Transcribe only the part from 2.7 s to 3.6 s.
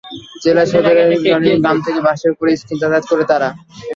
যাতায়াত করে তারা।